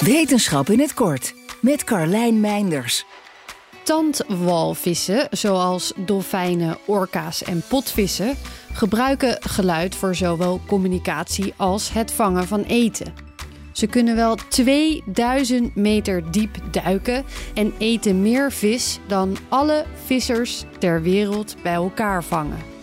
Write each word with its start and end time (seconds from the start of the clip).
Wetenschap 0.00 0.68
in 0.70 0.80
het 0.80 0.94
kort 0.94 1.34
met 1.60 1.84
Carlijn 1.84 2.40
Meinders. 2.40 3.04
Tandwalvissen, 3.82 5.28
zoals 5.30 5.92
dolfijnen, 5.96 6.78
orka's 6.84 7.42
en 7.42 7.62
potvissen, 7.68 8.36
gebruiken 8.72 9.36
geluid 9.40 9.94
voor 9.94 10.14
zowel 10.14 10.60
communicatie 10.66 11.54
als 11.56 11.92
het 11.92 12.12
vangen 12.12 12.46
van 12.46 12.62
eten. 12.62 13.14
Ze 13.72 13.86
kunnen 13.86 14.16
wel 14.16 14.34
2000 14.48 15.74
meter 15.74 16.30
diep 16.30 16.56
duiken 16.70 17.24
en 17.54 17.74
eten 17.78 18.22
meer 18.22 18.52
vis 18.52 18.98
dan 19.06 19.36
alle 19.48 19.84
vissers 20.04 20.64
ter 20.78 21.02
wereld 21.02 21.56
bij 21.62 21.74
elkaar 21.74 22.24
vangen. 22.24 22.75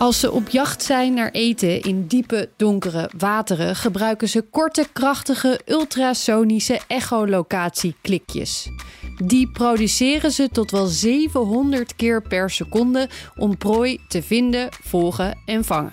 Als 0.00 0.20
ze 0.20 0.32
op 0.32 0.48
jacht 0.48 0.82
zijn 0.82 1.14
naar 1.14 1.30
eten 1.30 1.82
in 1.82 2.06
diepe, 2.06 2.48
donkere 2.56 3.10
wateren, 3.18 3.76
gebruiken 3.76 4.28
ze 4.28 4.40
korte, 4.40 4.86
krachtige, 4.92 5.60
ultrasonische 5.66 6.80
echolocatieklikjes. 6.86 8.68
Die 9.24 9.50
produceren 9.50 10.30
ze 10.30 10.48
tot 10.48 10.70
wel 10.70 10.86
700 10.86 11.96
keer 11.96 12.22
per 12.22 12.50
seconde 12.50 13.08
om 13.36 13.58
prooi 13.58 13.98
te 14.08 14.22
vinden, 14.22 14.68
volgen 14.82 15.38
en 15.46 15.64
vangen. 15.64 15.92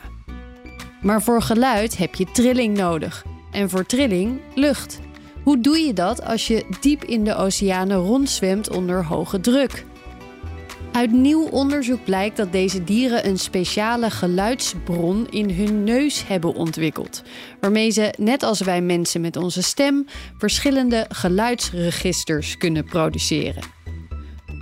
Maar 1.02 1.22
voor 1.22 1.42
geluid 1.42 1.98
heb 1.98 2.16
je 2.16 2.32
trilling 2.32 2.78
nodig. 2.78 3.26
En 3.52 3.70
voor 3.70 3.86
trilling 3.86 4.40
lucht. 4.56 5.00
Hoe 5.44 5.60
doe 5.60 5.78
je 5.78 5.94
dat 5.94 6.24
als 6.24 6.48
je 6.48 6.76
diep 6.82 7.04
in 7.04 7.24
de 7.24 7.36
oceanen 7.36 7.98
rondzwemt 7.98 8.70
onder 8.70 9.06
hoge 9.06 9.40
druk? 9.40 9.86
Uit 10.98 11.12
nieuw 11.12 11.48
onderzoek 11.48 12.04
blijkt 12.04 12.38
dat 12.38 12.52
deze 12.52 12.84
dieren 12.84 13.28
een 13.28 13.38
speciale 13.38 14.10
geluidsbron 14.10 15.28
in 15.30 15.50
hun 15.50 15.84
neus 15.84 16.28
hebben 16.28 16.54
ontwikkeld, 16.54 17.24
waarmee 17.60 17.90
ze, 17.90 18.14
net 18.18 18.44
als 18.44 18.62
wij 18.62 18.82
mensen 18.82 19.22
met 19.22 19.36
onze 19.36 19.64
stem, 19.64 20.06
verschillende 20.38 21.06
geluidsregisters 21.10 22.58
kunnen 22.58 22.84
produceren. 22.86 23.64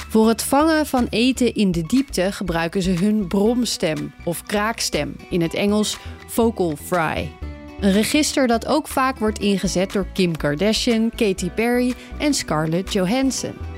Voor 0.09 0.28
het 0.28 0.44
vangen 0.44 0.86
van 0.86 1.08
eten 1.09 1.54
in 1.54 1.72
de 1.72 1.82
diepte 1.82 2.32
gebruiken 2.32 2.81
ze 2.81 2.92
hun 2.92 3.28
bromstem 3.28 4.14
of 4.24 4.44
kraakstem, 4.44 5.16
in 5.30 5.42
het 5.42 5.54
Engels 5.54 5.98
vocal 6.28 6.76
fry. 6.86 7.31
Een 7.80 7.92
register 7.92 8.48
dat 8.48 8.66
ook 8.66 8.88
vaak 8.88 9.18
wordt 9.18 9.40
ingezet 9.40 9.92
door 9.92 10.08
Kim 10.14 10.38
Kardashian, 10.38 11.12
Katy 11.16 11.50
Perry 11.50 11.94
en 12.18 12.34
Scarlett 12.34 12.94
Johansson. 12.94 13.75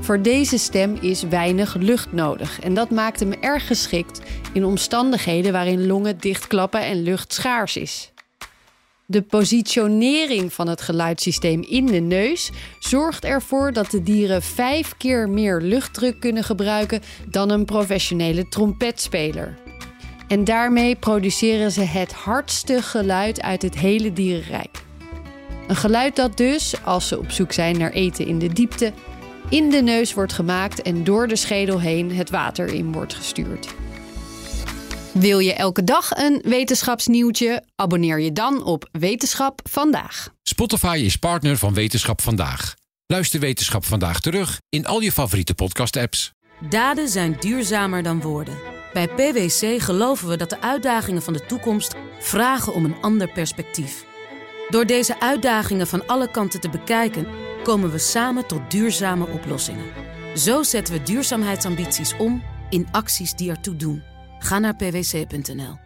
Voor 0.00 0.22
deze 0.22 0.58
stem 0.58 0.96
is 1.00 1.22
weinig 1.22 1.74
lucht 1.74 2.12
nodig 2.12 2.60
en 2.60 2.74
dat 2.74 2.90
maakt 2.90 3.20
hem 3.20 3.32
erg 3.32 3.66
geschikt 3.66 4.20
in 4.52 4.64
omstandigheden 4.64 5.52
waarin 5.52 5.86
longen 5.86 6.18
dichtklappen 6.18 6.80
en 6.80 7.02
lucht 7.02 7.32
schaars 7.32 7.76
is. 7.76 8.12
De 9.08 9.22
positionering 9.22 10.52
van 10.52 10.68
het 10.68 10.80
geluidssysteem 10.80 11.62
in 11.62 11.86
de 11.86 12.00
neus 12.00 12.50
zorgt 12.78 13.24
ervoor 13.24 13.72
dat 13.72 13.90
de 13.90 14.02
dieren 14.02 14.42
vijf 14.42 14.96
keer 14.96 15.28
meer 15.28 15.60
luchtdruk 15.60 16.20
kunnen 16.20 16.44
gebruiken 16.44 17.02
dan 17.28 17.50
een 17.50 17.64
professionele 17.64 18.48
trompetspeler. 18.48 19.58
En 20.28 20.44
daarmee 20.44 20.96
produceren 20.96 21.70
ze 21.70 21.82
het 21.82 22.12
hardste 22.12 22.82
geluid 22.82 23.42
uit 23.42 23.62
het 23.62 23.78
hele 23.78 24.12
dierenrijk. 24.12 24.84
Een 25.66 25.76
geluid 25.76 26.16
dat 26.16 26.36
dus, 26.36 26.74
als 26.84 27.08
ze 27.08 27.18
op 27.18 27.30
zoek 27.30 27.52
zijn 27.52 27.78
naar 27.78 27.92
eten 27.92 28.26
in 28.26 28.38
de 28.38 28.52
diepte, 28.52 28.92
in 29.48 29.70
de 29.70 29.82
neus 29.82 30.14
wordt 30.14 30.32
gemaakt 30.32 30.82
en 30.82 31.04
door 31.04 31.28
de 31.28 31.36
schedel 31.36 31.80
heen 31.80 32.12
het 32.12 32.30
water 32.30 32.66
in 32.66 32.92
wordt 32.92 33.14
gestuurd. 33.14 33.74
Wil 35.12 35.38
je 35.38 35.54
elke 35.54 35.84
dag 35.84 36.10
een 36.10 36.40
wetenschapsnieuwtje? 36.44 37.64
Abonneer 37.74 38.20
je 38.20 38.32
dan 38.32 38.64
op 38.64 38.88
Wetenschap 38.92 39.60
vandaag. 39.70 40.28
Spotify 40.42 41.02
is 41.04 41.16
partner 41.16 41.56
van 41.56 41.74
Wetenschap 41.74 42.20
vandaag. 42.20 42.74
Luister 43.06 43.40
Wetenschap 43.40 43.84
vandaag 43.84 44.20
terug 44.20 44.60
in 44.68 44.86
al 44.86 45.00
je 45.00 45.12
favoriete 45.12 45.54
podcast-apps. 45.54 46.32
Daden 46.68 47.08
zijn 47.08 47.36
duurzamer 47.40 48.02
dan 48.02 48.20
woorden. 48.20 48.58
Bij 48.92 49.08
PwC 49.08 49.82
geloven 49.82 50.28
we 50.28 50.36
dat 50.36 50.50
de 50.50 50.60
uitdagingen 50.60 51.22
van 51.22 51.32
de 51.32 51.46
toekomst 51.46 51.94
vragen 52.18 52.74
om 52.74 52.84
een 52.84 52.96
ander 53.00 53.32
perspectief. 53.32 54.04
Door 54.68 54.86
deze 54.86 55.20
uitdagingen 55.20 55.86
van 55.86 56.06
alle 56.06 56.30
kanten 56.30 56.60
te 56.60 56.68
bekijken 56.68 57.26
komen 57.66 57.90
we 57.90 57.98
samen 57.98 58.46
tot 58.46 58.70
duurzame 58.70 59.26
oplossingen. 59.26 59.84
Zo 60.34 60.62
zetten 60.62 60.94
we 60.94 61.02
duurzaamheidsambities 61.02 62.16
om 62.16 62.42
in 62.70 62.88
acties 62.90 63.34
die 63.34 63.50
ertoe 63.50 63.76
doen. 63.76 64.02
Ga 64.38 64.58
naar 64.58 64.76
pwc.nl. 64.76 65.85